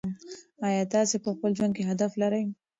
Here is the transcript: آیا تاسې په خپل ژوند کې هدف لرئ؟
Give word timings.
آیا 0.67 0.83
تاسې 0.93 1.15
په 1.23 1.29
خپل 1.35 1.51
ژوند 1.57 1.73
کې 1.77 1.83
هدف 1.89 2.11
لرئ؟ 2.21 2.43